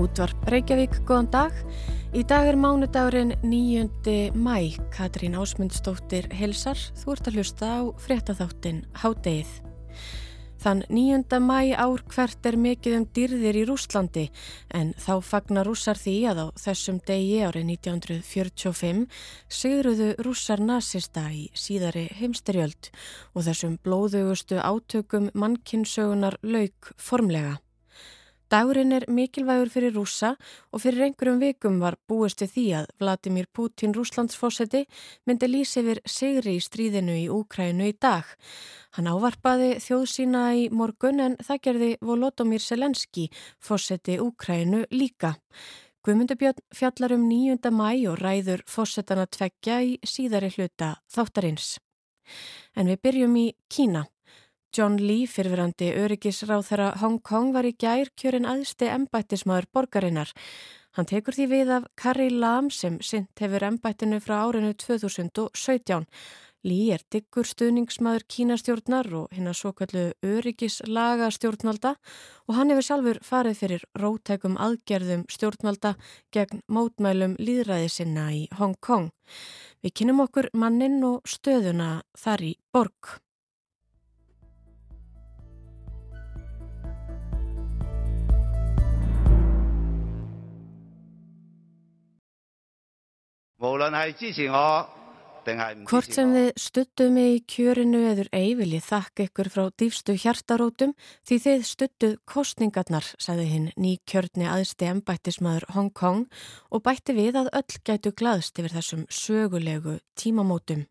[0.00, 1.56] Útvarp Reykjavík, góðan dag.
[2.16, 4.30] Í dag er mánudagurinn 9.
[4.32, 4.72] mæ.
[4.94, 6.80] Katrín Ásmundsdóttir helsar.
[6.96, 9.52] Þú ert að hlusta á fréttaþáttin Hádeið.
[10.64, 11.42] Þann 9.
[11.44, 14.26] mæ ár hvert er mikið um dyrðir í Rúslandi
[14.72, 19.06] en þá fagnar rússar því að á þessum degi árið 1945
[19.52, 22.94] sigruðu rússar nazista í síðari heimsterjöld
[23.36, 27.60] og þessum blóðugustu átökum mannkinsögunar lauk formlega.
[28.50, 30.32] Dagurinn er mikilvægur fyrir rúsa
[30.74, 34.80] og fyrir einhverjum vikum var búist við því að Vladimir Putin rúslandsfósetti
[35.30, 38.26] myndi lýsi yfir sigri í stríðinu í Úkrænu í dag.
[38.98, 43.28] Hann ávarpaði þjóð sína í morgun en það gerði Volodomir Selenski
[43.62, 45.36] fósetti Úkrænu líka.
[46.02, 47.70] Guðmundubjörn fjallar um 9.
[47.70, 51.76] mæ og ræður fósettana tveggja í síðari hluta þáttarins.
[52.74, 54.08] En við byrjum í Kína.
[54.70, 60.30] John Lee, fyrfirandi öryggisráð þeirra Hong Kong, var í gær kjörin aðsti embættismadur borgarinnar.
[60.94, 66.06] Hann tekur því við af Carrie Lam sem sint hefur embættinu frá árinu 2017.
[66.62, 71.94] Lee er diggur stuðningsmaður kínastjórnar og hinn að svo kallu öryggislaga stjórnvalda
[72.46, 75.96] og hann hefur sjálfur farið fyrir rótækum aðgerðum stjórnvalda
[76.36, 79.10] gegn mótmælum líðræði sinna í Hong Kong.
[79.82, 83.16] Við kynum okkur mannin og stöðuna þar í borg.
[93.59, 94.87] 无论系支持我
[95.45, 99.49] 定系唔 Hvort 支持 sem 我， þið stuttuð mig í kjörinu eður ei vil ég þakka ykkur
[99.53, 100.95] frá dýfstu hjartarótum
[101.27, 106.25] því þið stuttuð kostningarnar, sagði hinn ný kjörni aðsti embættismadur Hong Kong
[106.71, 110.87] og bætti við að öll gætu glaðst yfir þessum sögulegu tímamótum.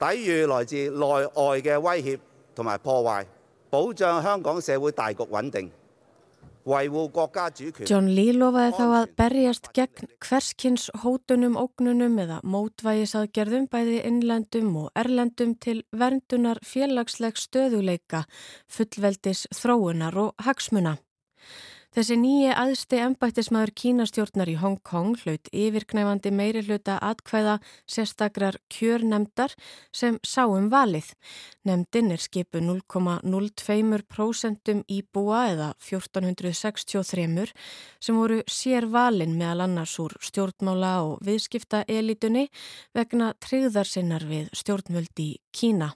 [0.00, 2.18] 抵御来自内外嘅威胁
[2.54, 3.26] 同埋破坏，
[3.68, 5.83] 保障香港社会大局稳定，维护国家主权。
[6.65, 14.89] John Lee lofaði þá að berjast gegn hverskins hótunum, ógnunum eða mótvægisaðgerðum bæði innlendum og
[14.97, 18.25] erlendum til verndunar félagsleg stöðuleika,
[18.65, 20.97] fullveldis þróunar og hagsmuna.
[21.95, 29.55] Þessi nýji aðsti embættismadur kínastjórnar í Hong Kong hlaut yfirknæfandi meiri hluta atkvæða sérstakrar kjörnemdar
[29.95, 31.13] sem sáum valið.
[31.63, 37.55] Nemdin er skipu 0,02% íbúa eða 1463
[38.03, 42.51] sem voru sér valin meðal annars úr stjórnmála og viðskipta elitunni
[42.91, 45.95] vegna tryggðar sinnar við stjórnvöld í Kína.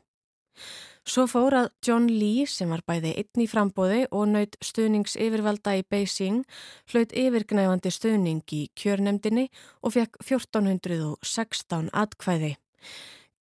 [1.09, 5.73] Svo fór að John Lee sem var bæði einn í frambóði og naut stuðnings yfirvalda
[5.79, 6.43] í Beijing
[6.91, 9.47] hlaut yfirgnæfandi stuðning í kjörnemdini
[9.81, 12.51] og fekk 1416 atkvæði.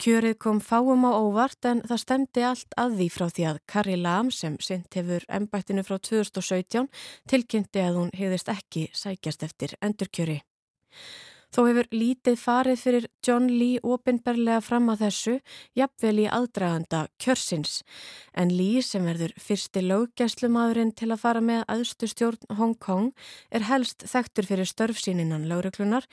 [0.01, 4.00] Kjörið kom fáum á óvart en það stemdi allt að því frá því að Carrie
[4.00, 6.89] Lam sem sint hefur embættinu frá 2017
[7.29, 10.41] tilkynnti að hún hefðist ekki sækjast eftir endurkjöri.
[11.48, 15.36] Þó hefur lítið farið fyrir John Lee opinberlega fram að þessu,
[15.78, 17.78] jafnvel í aðdraganda kjörsins.
[18.36, 23.14] En Lee sem verður fyrsti löggæslumadurinn til að fara með aðstu stjórn Hong Kong
[23.48, 26.04] er helst þekktur fyrir störfsýninan lögreglunar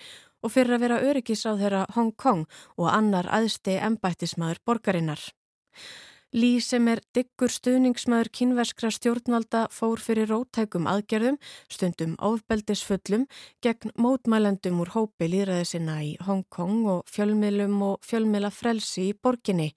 [0.45, 2.45] og fyrir að vera öryggisráð þeirra Hong Kong
[2.79, 5.19] og annar aðsti embættismadur borgarinnar.
[6.35, 11.37] Lý sem er diggur stuðningsmaður kynverskra stjórnvalda fór fyrir rótækum aðgerðum,
[11.71, 13.23] stundum ofbeldisfullum,
[13.63, 19.13] gegn mótmælendum úr hópi líðræði sinna í Hong Kong og fjölmiðlum og fjölmiðla frelsi í
[19.15, 19.69] borginni.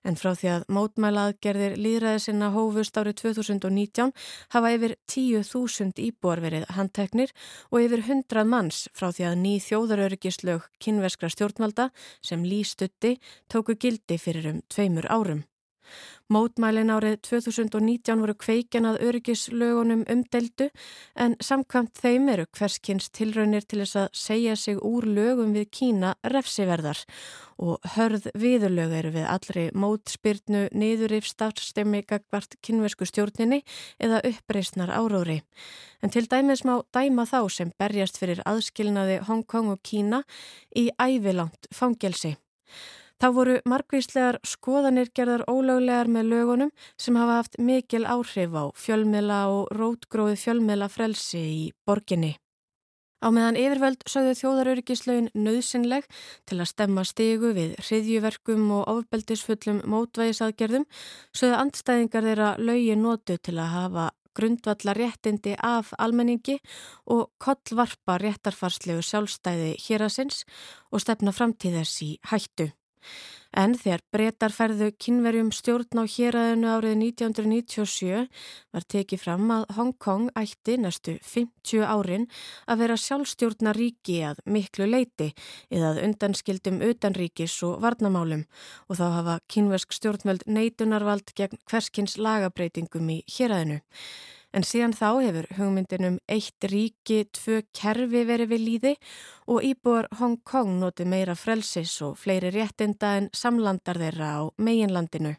[0.00, 4.16] En frá því að mótmæla aðgerðir líðræði sinna hófust árið 2019
[4.56, 7.36] hafa yfir 10.000 íbúar verið handteknir
[7.68, 11.90] og yfir 100 manns frá því að ný þjóðaröryggislög kynverskra stjórnvalda
[12.24, 13.18] sem Lý stutti
[13.52, 15.44] tóku gildi fyrir um tveimur árum.
[16.28, 20.66] Mótmælin árið 2019 voru kveikjan að öryggislögunum umdeldu
[21.16, 26.10] en samkvæmt þeim eru hverskins tilraunir til þess að segja sig úr lögum við Kína
[26.28, 27.00] refsiverðar
[27.58, 33.62] og hörð viðurlög eru við allri mótspyrnu niðurif starfstemi gagvart kynversku stjórninni
[33.96, 35.40] eða uppreysnar áróri.
[36.04, 40.22] En til dæmis má dæma þá sem berjast fyrir aðskilnaði Hong Kong og Kína
[40.76, 42.36] í ævilangt fangelsi.
[43.18, 49.40] Þá voru margvíslegar skoðanir gerðar ólöglegar með lögunum sem hafa haft mikil áhrif á fjölmela
[49.50, 52.36] og rótgróði fjölmela frelsi í borginni.
[53.18, 56.06] Á meðan yfirvöld sögðu þjóðaröryggislaun nöðsynleg
[56.46, 60.86] til að stemma stigu við hriðjuverkum og ofbeldisfullum mótvægisaðgerðum
[61.34, 64.06] sögðu andstæðingar þeirra lögi notu til að hafa
[64.38, 66.60] grundvalla réttindi af almenningi
[67.10, 70.44] og kollvarpa réttarfarslegu sjálfstæði hérasins
[70.92, 72.70] og stefna framtíðess í hættu.
[73.56, 78.26] En þegar breytar ferðu kynverjum stjórn á héræðinu árið 1997
[78.76, 82.28] var tekið fram að Hong Kong ætti næstu 50 árin
[82.68, 85.32] að vera sjálfstjórna ríki að miklu leiti
[85.72, 88.44] eða undanskildum utanríkis og varnamálum
[88.88, 93.80] og þá hafa kynversk stjórnvöld neitunarvald gegn hverskins lagabreitingum í héræðinu.
[94.56, 98.92] En síðan þá hefur hugmyndinum eitt ríki, tvö kerfi verið við líði
[99.46, 105.34] og íbúar Hong Kong noti meira frelsis og fleiri réttinda en samlandar þeirra á meginlandinu.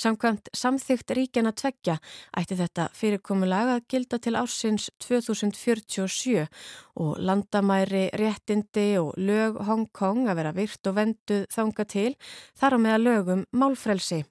[0.00, 1.98] Samkvæmt samþygt ríkjana tveggja
[2.40, 6.46] ætti þetta fyrirkomulag að gilda til ársins 2047
[7.04, 12.12] og landamæri, réttindi og lög Hong Kong að vera virt og venduð þanga til
[12.58, 14.22] þar á meða lögum málfrelsi.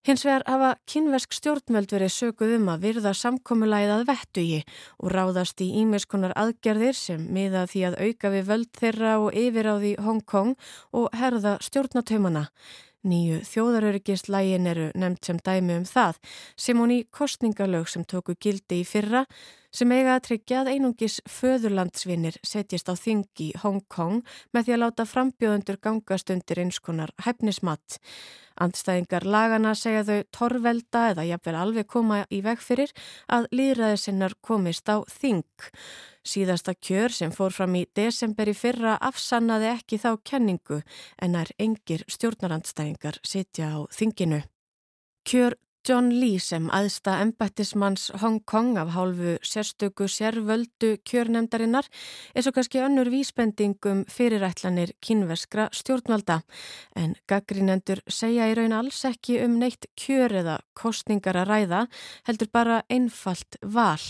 [0.00, 4.60] Hins vegar hafa kynversk stjórnmöld verið sökuð um að virða samkomulæðið að vettugi
[4.96, 9.68] og ráðast í ímiskonar aðgerðir sem miða því að auka við völd þeirra og yfir
[9.68, 10.54] á því Hong Kong
[10.96, 12.46] og herða stjórnatöymana.
[13.04, 16.16] Nýju þjóðaröryggislægin eru nefnt sem dæmi um það
[16.56, 19.26] sem hún í kostningalög sem tóku gildi í fyrra
[19.74, 24.20] sem eiga að tryggja að einungis föðurlandsvinir setjast á þing í Hong Kong
[24.54, 28.00] með því að láta frambjóðundur gangast undir einskonar hæfnismatt.
[28.60, 32.92] Andstæðingar lagana segja þau torvelda eða jafnvel alveg koma í veg fyrir
[33.32, 35.46] að líðræðisinnar komist á þing.
[36.26, 40.82] Síðasta kjör sem fór fram í desember í fyrra afsannaði ekki þá kenningu
[41.22, 44.42] en er engir stjórnarandstæðingar sitja á þinginu.
[45.24, 45.56] Kjör
[45.88, 51.88] John Lee sem aðsta embættismanns Hong Kong af hálfu sérstöku sérvöldu kjörnemdarinnar
[52.34, 56.42] er svo kannski önnur vísbendingum fyrirætlanir kynverskra stjórnvalda.
[56.92, 61.84] En gaggrínendur segja í raun alls ekki um neitt kjör eða kostningar að ræða
[62.28, 64.04] heldur bara einfalt val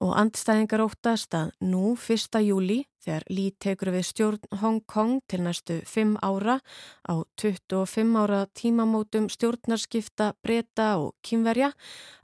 [0.00, 2.40] og andstæðingar óttast að nú 1.
[2.40, 6.58] júli þegar Lý tekur við stjórn Hong Kong til næstu 5 ára
[7.04, 11.72] á 25 ára tímamótum stjórnarskipta breyta og kynverja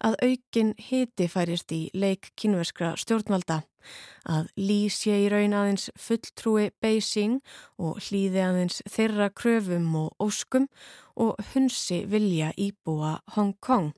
[0.00, 3.62] að aukin hiti færist í leik kynverskra stjórnvalda.
[4.24, 7.38] Að Lý sé í raun aðeins fulltrúi Beijing
[7.76, 10.68] og hlýði aðeins þeirra kröfum og óskum
[11.16, 13.92] og hunsi vilja íbúa Hong Kong.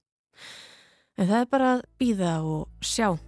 [1.18, 3.27] En það er bara að býða og sjá.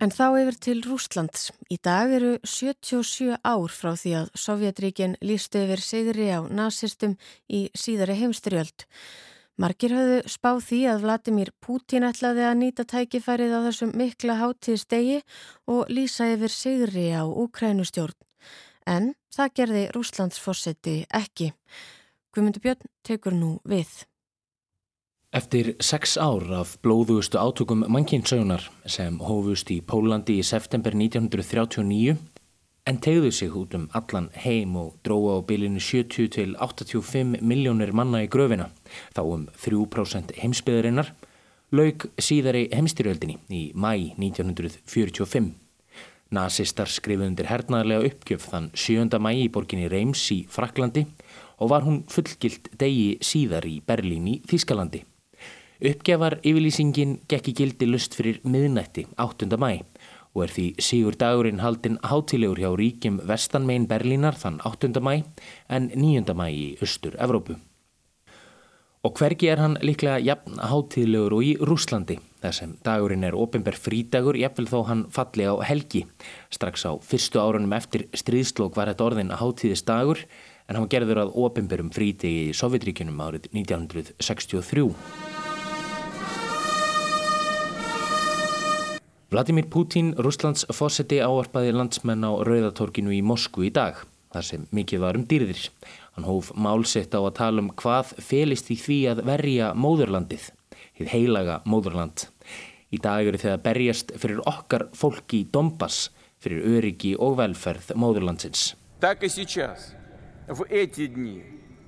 [0.00, 1.50] En þá yfir til Rúslands.
[1.68, 7.18] Í dag eru 77 ár frá því að Sovjetríkin lístu yfir sigri á nazistum
[7.52, 8.86] í síðari heimstyrjöld.
[9.60, 15.20] Markir hafðu spáð því að Vladimir Putin ætlaði að nýta tækifærið á þessum mikla hátíðstegi
[15.68, 18.16] og lýsa yfir sigri á Ukrænustjórn.
[18.88, 21.52] En það gerði Rúslands fórseti ekki.
[22.32, 24.08] Guðmundur Björn tekur nú við.
[25.30, 32.16] Eftir sex ár af blóðugustu átökum mannkynnssaunar sem hófust í Pólandi í september 1939
[32.90, 37.92] en tegðu sig út um allan heim og dróða á bylinu 70 til 85 miljónir
[37.94, 38.72] manna í gröfina,
[39.14, 41.12] þá um 3% heimsbyðarinnar,
[41.70, 45.52] laug síðari heimstyrjöldinni í mæ 1945.
[46.34, 49.22] Nazistar skrifuð undir hernaðarlega uppgjöf þann 7.
[49.22, 51.06] mæ í borginni Reims í Fraklandi
[51.62, 55.04] og var hún fullgilt degi síðar í Berlín í Þískalandi.
[55.80, 59.46] Uppgjafar yfirlýsingin gekki gildi lust fyrir miðnætti 8.
[59.56, 59.78] mæ
[60.36, 65.00] og er því sígur dagurinn haldinn hátilegur hjá ríkjum vestanmein Berlínar þann 8.
[65.00, 65.22] mæ
[65.72, 66.36] en 9.
[66.36, 67.56] mæ í Östur Evrópu.
[69.08, 73.72] Og hvergi er hann líklega jafn hátilegur og í Rúslandi þar sem dagurinn er ofinber
[73.72, 76.04] frídagur jafnvel þó hann falli á helgi.
[76.52, 80.26] Strax á fyrstu árunum eftir stríðslokk var þetta orðin að hátíðist dagur
[80.68, 85.39] en hann gerður að ofinberum frídegi í Sovjetríkunum árið 1963.
[89.33, 93.97] Vladimir Putin, Rúslands fósetti áarpaði landsmenn á Rauðatorkinu í Moskvu í dag,
[94.31, 95.63] þar sem mikið var um dýrðir.
[96.15, 100.45] Hann hóf málsett á að tala um hvað felist í því að verja móðurlandið,
[100.99, 102.27] hið heilaga móðurland.
[102.93, 107.91] Í dag eru þið að berjast fyrir okkar fólki í Donbass, fyrir öryggi og velferð
[107.97, 108.75] móðurlandsins.
[109.01, 109.93] Так и сейчас,
[110.47, 111.43] в эти дни,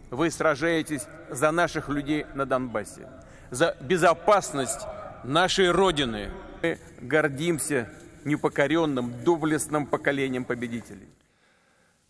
[0.10, 3.08] вы сражаетесь за наших людей на Донбассе,
[3.51, 4.82] за безопасность
[5.24, 6.30] нашей Родины,
[6.63, 7.88] Мы гордимся
[8.25, 11.08] непокоренным, доблестным поколением победителей.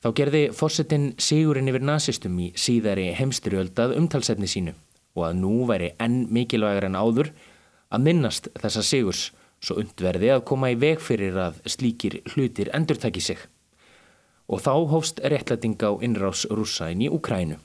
[0.02, 4.74] Þá gerði fórsetin sigurinn yfir nazistum í síðari heimstyrjöldað umtalsefni sínu
[5.18, 7.32] og að nú væri enn mikilvægur en áður
[7.90, 9.24] að minnast þessa sigurs
[9.64, 13.40] svo undverði að koma í veg fyrir að slíkir hlutir endurtæki sig.
[14.48, 17.58] Og þá hófst réttlæting á innrás rúsa inn í Ukrænu.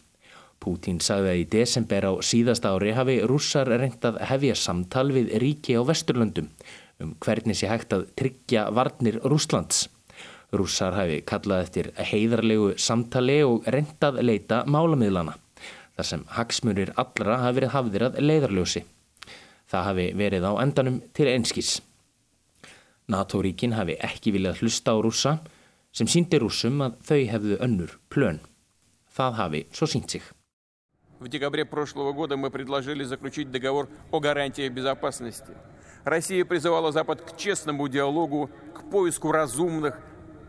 [0.64, 5.78] Pútín sagði að í desember á síðast ári hafi rússar reyndað hefja samtal við ríki
[5.78, 6.50] á Vesturlöndum
[7.04, 9.88] um hvernig sé hægt að tryggja varnir Rúslands.
[10.54, 15.36] Rússar hafi kallað eftir heiðarlegu samtali og reyndað leita málamiðlana,
[15.98, 18.84] þar sem hagsmunir allra hafi verið hafðir að leiðarljósi.
[19.68, 21.74] Það hafi verið á endanum til einskís.
[23.12, 25.38] NATO-ríkin hafi ekki viljað hlusta á rússa
[25.96, 28.42] sem síndi rússum að þau hefðu önnur plön.
[29.12, 30.24] Það hafi svo sínt sig.
[31.21, 35.55] В декабре прошлого года мы предложили заключить договор о гарантиях безопасности.
[36.05, 40.01] Россия призывала Запад к честному диалогу, к поиску разумных,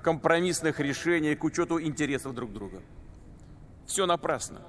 [0.01, 2.81] компромиссных решений, к учету интересов друг друга.
[3.85, 4.61] Все напрасно.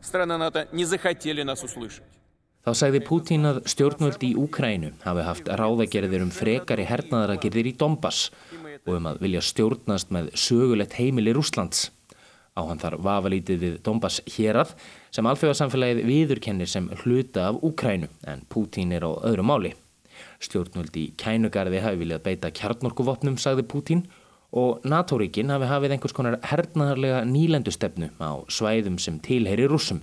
[0.00, 2.04] Страны НАТО не захотели нас услышать.
[2.64, 8.30] Þá sagði Pútín að stjórnvöld í Úkrænu hafi haft ráðagerðir um frekari hernaðaragerðir í Donbass
[8.86, 11.90] og um að vilja stjórnast með sögulegt heimili Rúslands.
[12.57, 14.73] á hann þar vafalítið við Dombas hérað
[15.15, 19.71] sem alfjóðarsamfélagið viðurkennir sem hluta af Úkrænu en Pútín er á öðru máli.
[20.43, 24.05] Stjórnvöldi kænugarði hafi viljað beita kjarnorkuvopnum, sagði Pútín
[24.51, 30.01] og NATO-ríkin hafi hafið einhvers konar hernaðarlega nýlendustefnu á svæðum sem tilheyri rúsum.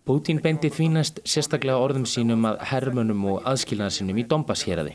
[0.07, 4.93] Pútín beindi því næst sérstaklega orðum sínum að hermönum og aðskilnaðarsinnum í Donbass héræði.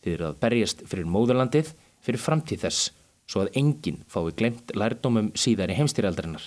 [0.00, 2.86] Þið eru að berjast fyrir móðurlandið, fyrir framtíð þess,
[3.28, 6.46] svo að enginn fái glemt lærdómum síðar í heimstýraldarinnar.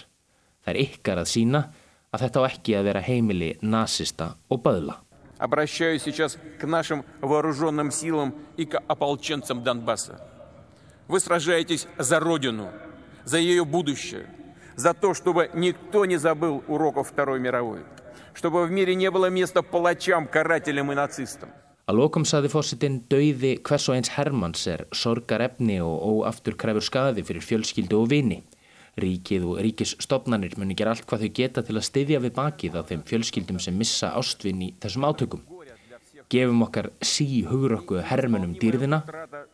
[0.65, 1.61] Það er ykkar að sína
[2.11, 4.97] að þetta á ekki að vera heimili nazista og böðla.
[5.39, 10.19] Обращаюсь сейчас к нашим вооруженным силам и к ополченцам Донбасса.
[11.07, 12.71] Вы сражаетесь за Родину,
[13.23, 14.25] за ее будущее,
[14.75, 17.81] за то, чтобы никто не забыл уроков Второй мировой,
[18.33, 21.49] чтобы в мире не было места палачам, карателям и нацистам.
[21.87, 27.23] Að lokum saði fósitinn dauði hvers og eins Hermanns er sorgarefni og óaftur kræfur skadi
[27.23, 28.41] fyrir fjölskyldu og vini.
[28.97, 32.81] Ríkið og ríkisstofnanir muni gera allt hvað þau geta til að styðja við bakið á
[32.89, 35.43] þeim fjölskyldum sem missa ástvinn í þessum átökum.
[36.27, 39.03] Gefum okkar sí hugurokku hermunum dýrðina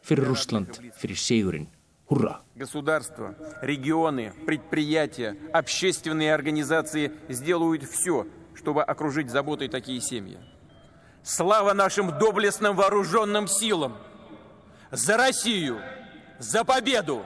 [0.02, 1.68] fyrir Rúsland, fyrir Sigurinn.
[2.10, 2.42] Húrra!
[2.56, 10.38] Государства, регионы, предприятия, общественные организации сделают все, чтобы окружить заботой такие семьи.
[11.24, 13.98] Слава нашим доблестным вооруженным силам!
[14.92, 15.80] За Россию!
[16.40, 17.24] За победу!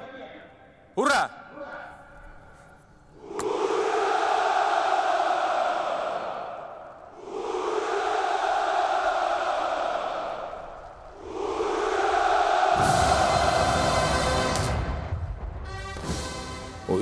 [0.96, 1.41] Ура!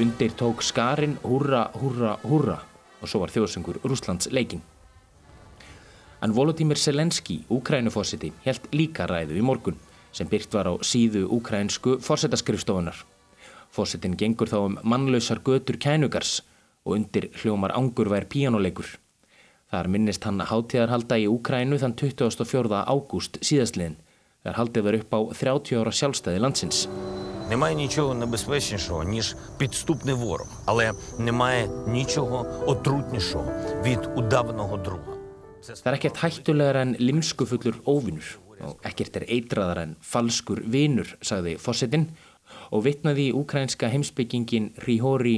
[0.00, 2.54] Og undir tók skarinn húrra, húrra, húrra
[3.02, 4.62] og svo var þjóðsöngur Rúslands leikin.
[6.24, 9.76] En Volodymyr Selenski, Úkrænufósiti, helt líka ræðu í morgun
[10.16, 12.96] sem byrt var á síðu úkrænsku fórsetaskrifstofunar.
[13.68, 16.40] Fósitin gengur þá um mannlausar götur kænugars
[16.86, 18.88] og undir hljómar angurvær píjánuleikur.
[19.68, 22.86] Þar minnist hann hátíðarhalda í Úkrænu þann 24.
[22.88, 24.00] ágúst síðastliðin
[24.43, 26.85] þegar haldið var upp á 30 ára sjálfstæði landsins.
[27.49, 33.51] Немає нічого небезпечнішого, ніж підступний ворог, але немає нічого отрутнішого
[33.83, 35.15] від удаваного друга.
[35.65, 41.55] Það er ekkert hættulegar en limskufullur óvinnur og ekkert er eitraðar en falskur vinur, sagði
[41.57, 42.11] fósittin
[42.69, 45.37] og vitnaði í úkrænska heimsbyggingin Ríhóri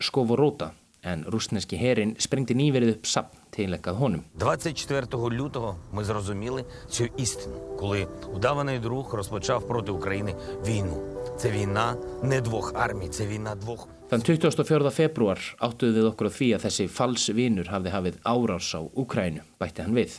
[0.00, 0.72] Skovoróta
[1.04, 4.22] en rúsneski herin sprengti nýverið upp sapn tilækkað honum.
[4.34, 10.34] 24 лютого ми зрозуміли цю істину, коли удаваний друг розпочав проти України
[10.66, 11.02] війну.
[11.36, 14.88] Це війна не двох армій, це війна двох Þann 24.
[14.88, 19.42] februar áttuðu við okkur á því að þessi fals vinur hafði hafið árás á Úkrænu,
[19.60, 20.14] bætti hann við.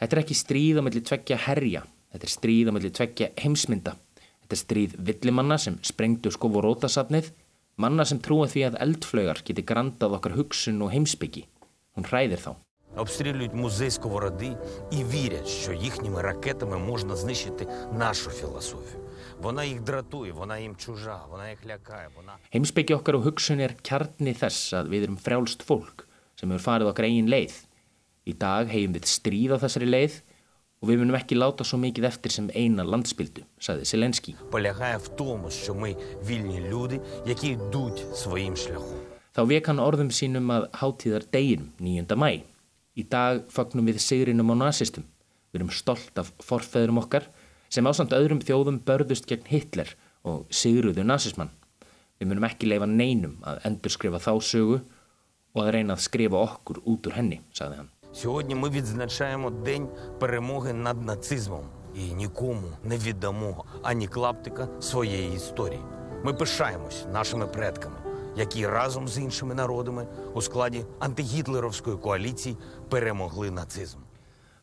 [0.00, 1.82] Þetta er ekki stríð á melli tveggja herja,
[2.14, 3.92] þetta er stríð á melli tveggja heimsmynda.
[4.40, 7.28] Þetta er stríð villimanna sem sprengdu skofurótasafnið,
[7.76, 11.44] manna sem trúa því að eldflögar geti grandað okkar hugsun og heimsbyggi.
[11.96, 12.54] Hún hræðir þá.
[12.96, 14.56] обстрілюють музей сковороди
[14.90, 19.02] і вірять, що їхніми ракетами можна знищити нашу філософію.
[19.42, 22.08] Вона їх дратує, вона їм чужа, вона їх лякає.
[22.16, 26.06] Вона Heimsbyggi okkar og hugsun er kjarni þess að við erum frjálst fólk
[26.40, 27.56] sem hefur farið okkar eigin leið.
[28.24, 30.14] Í dag hefum við stríð á þessari leið
[30.80, 34.34] og við munum ekki láta svo mikið eftir sem eina landsbyldu, sagði Selenski.
[34.50, 38.99] полягає в тому, що ми вільні люди, які йдуть своїм шляхом.
[39.36, 42.16] Þá vek hann orðum sínum að hátíðar deginum 9.
[42.16, 42.42] mæ.
[42.96, 45.04] Í dag fagnum við sigrinum á nazistum.
[45.52, 47.28] Við erum stolt af forfeðurum okkar
[47.68, 49.92] sem ásamt öðrum þjóðum börðust gegn Hitler
[50.24, 51.52] og sigruðu nazismann.
[52.20, 54.78] Við munum ekki leifa neinum að endurskrifa þá sögu
[55.56, 57.90] og að reyna að skrifa okkur út úr henni, sagði hann.
[58.12, 59.88] Сьогодні ми відзначаємо День
[60.20, 61.64] перемоги над нацизмом
[61.94, 65.80] і нікому не віддамо ані клаптика своєї історії.
[66.24, 67.96] Ми пишаємось нашими предками,
[68.36, 72.56] які разом з іншими народами у складі антигітлеровської коаліції
[72.88, 73.98] перемогли нацизм.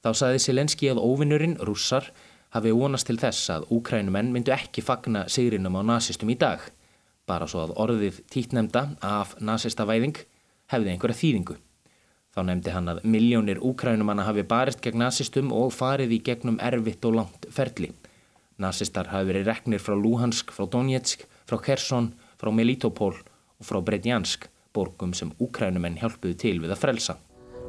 [0.04, 2.10] Þá saði Selenski að óvinnurinn, rússar,
[2.52, 6.60] hafi vonast til þess að úkrænumenn myndu ekki fagna sigrinum á nazistum í dag,
[7.26, 10.20] bara svo að orðið títnemda af nazista væðing
[10.74, 11.56] hefði einhverja þýðingu.
[12.36, 17.06] Þá nefndi hann að miljónir úkrænumanna hafi barist gegn nazistum og farið í gegnum erfitt
[17.08, 17.94] og langt ferli.
[18.60, 23.16] Nazistar hafi verið reknir frá Luhansk, frá Donetsk, frá Kherson, frá Melitopol
[23.60, 27.18] og frá Bredjansk, borgum sem úkrænumenn hjálpuðu til við að frelsa.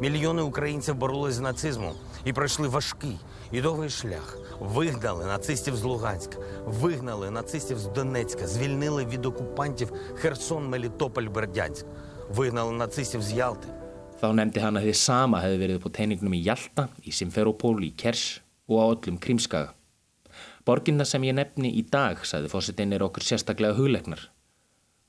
[0.01, 1.95] Мільйони українців боролись з нацизмом
[2.25, 3.19] і пройшли важкий
[3.53, 4.39] і довгий шлях.
[4.61, 11.87] Вигнали нацистів з Луганська, вигнали нацистів з Донецька, звільнили від окупантів Херсон, Мелітополь, Бердянськ,
[12.31, 13.69] вигнали нацистів з Ялти.
[14.23, 17.91] Þá nefndi hann að þið sama hefði verið på teiningnum í Jalta, í Simferopol, í
[17.93, 19.75] Kers og á öllum Krímskaga.
[20.65, 24.23] Borginna sem ég nefni í dag, sagði fósitinn, er okkur sérstaklega hugleiknar.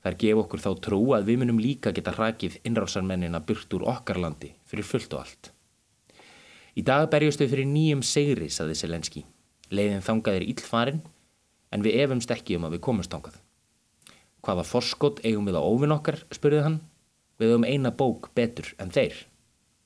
[0.01, 4.17] Þær gef okkur þá trú að við munum líka geta hrakið innrásarmennina burt úr okkar
[4.21, 5.51] landi fyrir fullt og allt.
[6.73, 9.25] Í dag berjustu fyrir nýjum segri, saði Selenski.
[9.69, 11.01] Leiðin þangað er íllfarin,
[11.71, 13.37] en við efumst ekki um að við komumst þangað.
[14.41, 16.79] Hvaða forskot eigum við á óvinn okkar, spurði hann.
[17.37, 19.27] Við höfum eina bók betur en þeir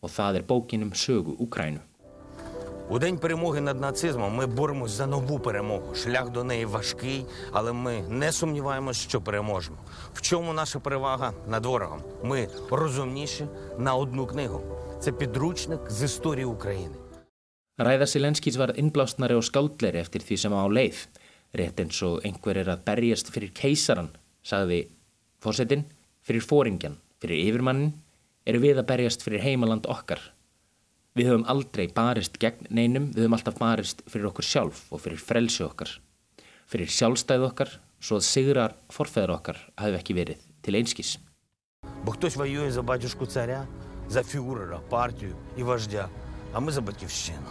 [0.06, 1.82] og það er bókin um sögu Úkrænu.
[2.90, 5.96] У день перемоги над нацизмом ми боремось за нову перемогу.
[5.96, 9.78] Шлях до неї важкий, але ми не сумніваємось, що переможемо.
[10.14, 12.02] В чому наша перевага над ворогом?
[12.24, 14.62] Ми розумніші на одну книгу.
[15.00, 16.96] Це підручник з історії України.
[17.78, 21.00] Ræða Silenskis var innblásnari og skáldleri eftir því sem á leið.
[21.60, 24.08] Rétt eins og einhver er að berjast fyrir keisaran,
[24.40, 24.78] sagði
[25.44, 25.84] fórsetin,
[26.24, 27.92] fyrir fóringjan, fyrir yfirmannin,
[28.48, 30.24] eru við að berjast fyrir heimaland okkar.
[31.16, 35.22] Við höfum aldrei barist gegn neinum, við höfum alltaf barist fyrir okkur sjálf og fyrir
[35.24, 35.94] frelsi okkar.
[36.68, 37.70] Fyrir sjálfstæð okkar,
[38.04, 41.14] svo að sigrar forfæður okkar hafi ekki verið til einskís.
[42.04, 43.66] Хтось воює за батюшку царя,
[44.10, 46.10] за фюрера, партію і вождя,
[46.54, 47.48] а ми за батьківщину.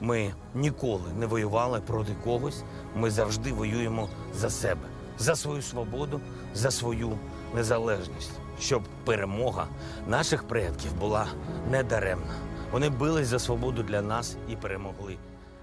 [0.00, 2.62] Ми ніколи не воювали проти когось,
[2.96, 6.20] ми завжди воюємо за себе, за свою свободу,
[6.54, 7.18] за свою
[7.54, 9.66] незалежність, щоб перемога
[10.08, 11.26] наших предків була
[11.70, 12.53] недаремна.
[12.74, 15.16] Вони бились за свободу для нас і перемогли.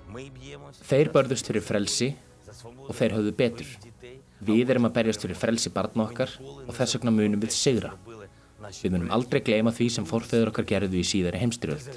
[0.10, 2.08] Ми б'ємося Þeir börðust fyrir frelsi
[2.88, 3.67] og þeir höfðu betur.
[4.39, 7.91] Við erum að berjast fyrir frelsi barna okkar og þess vegna munum við sigra.
[8.80, 11.91] Við munum aldrei gleyma því sem forfeður okkar gerðu í síðari heimstyrjöld.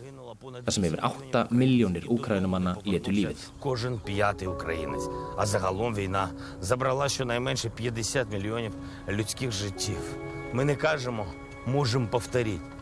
[0.64, 3.38] þar sem yfir 8 miljónir úkrænumanna letu lífið.
[3.61, 5.09] Кожен п'ятий українець.
[5.38, 8.72] А загалом війна забрала щонайменше 50 мільйонів
[9.09, 10.16] людських життів.
[10.53, 11.27] Ми не кажемо,
[11.66, 12.73] можемо повторити.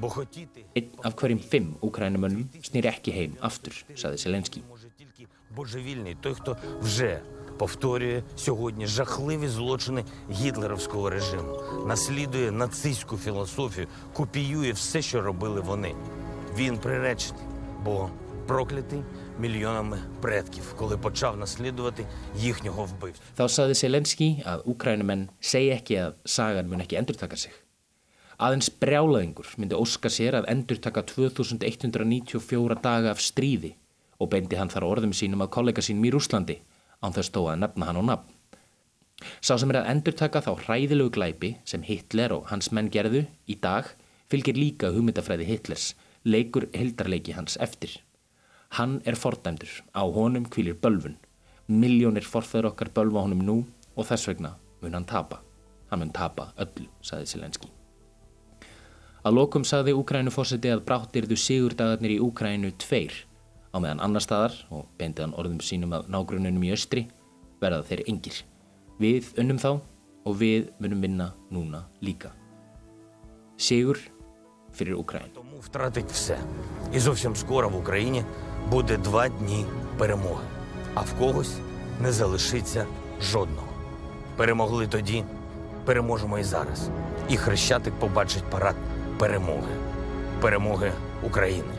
[0.00, 4.62] Einn af hverjum fimm úkrænumönnum snýr ekki heim aftur, saði Selenski.
[5.56, 7.20] божевільний, той, хто вже
[7.58, 15.94] повторює сьогодні жахливі злочини гітлерівського режиму, наслідує нацистську філософію, копіює все, що робили вони.
[16.56, 17.42] Він приречений,
[17.84, 18.10] бо
[18.46, 19.02] проклятий
[19.38, 23.20] мільйонами предків, коли почав наслідувати їхнього вбивцю.
[23.38, 27.52] Þá saði Selenski að úkrænumenn segi ekki að sagan mun ekki endurtaka sig.
[28.40, 33.74] Aðeins brjálaðingur myndi óska sér að endurtaka 2194 daga af stríði
[34.16, 36.56] og beindi hann þar orðum sínum að kollega sínum í Rúslandi
[37.04, 38.30] án þess þó að nefna hann á nafn.
[39.44, 43.58] Sá sem er að endurtaka þá hræðilegu glæpi sem Hitler og hans menn gerðu í
[43.60, 43.90] dag
[44.32, 45.90] fylgir líka hugmyndafræði Hitlers,
[46.24, 47.98] leikur hildarleiki hans eftir.
[48.78, 51.18] Hann er fordæmdur, á honum kvílir bölvun.
[51.68, 53.58] Miljónir forfæður okkar bölva honum nú
[53.96, 55.42] og þess vegna mun hann tapa.
[55.90, 57.79] Hann mun tapa öllu, saði Selenski.
[59.25, 63.15] Að lokum sagði Úkrænufósiti að bráttirðu sigurdagarnir í Úkrænu tveir
[63.73, 67.07] á meðan annar staðar og beindi hann orðum sínum að nágrununum í östri
[67.61, 68.41] verða þeir engir.
[69.01, 69.71] Við unnum þá
[70.25, 72.31] og við munum vinna núna líka.
[73.57, 73.97] Sigur
[74.75, 75.33] fyrir Úkræn.
[75.33, 76.37] Тому втратить все.
[76.93, 78.23] І зовсім скоро в Україні
[78.71, 79.65] буде два дні
[79.97, 80.43] перемоги.
[80.93, 81.57] А в когось
[82.01, 82.85] не залишиться
[83.21, 83.67] жодного.
[84.37, 85.23] Перемогли тоді,
[85.85, 86.89] переможемо і зараз.
[87.29, 88.75] І Хрещатик побачить парад
[89.19, 89.73] перемоги.
[90.41, 90.91] Перемоги
[91.23, 91.73] України.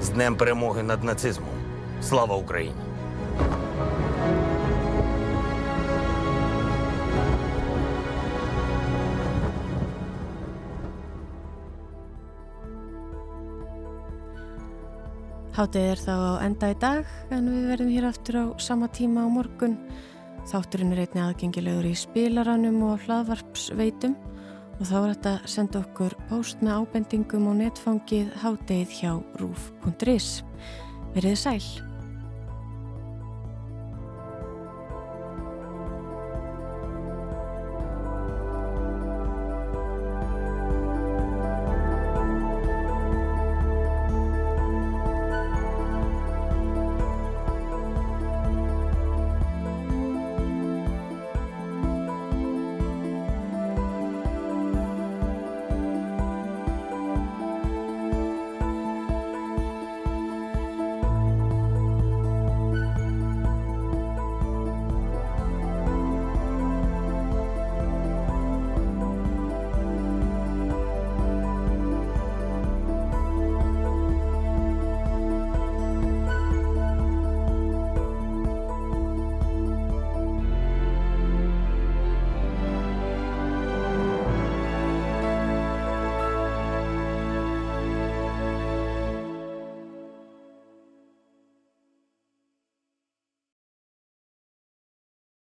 [0.00, 1.54] З Днем перемоги над нацизмом.
[2.02, 2.74] Слава Україні!
[15.52, 19.22] Hátið er þá á enda í dag en við verðum hér aftur á sama tíma
[19.22, 19.74] á morgun.
[20.48, 24.16] Þátturinn er einni aðgengilegur í spilaranum og hlaðvarpsveitum
[24.77, 29.11] og þá er þetta að senda okkur post með ábendingum og netfangið hádegið hjá
[29.41, 30.31] rúf.is.
[31.15, 31.86] Verðið sæl!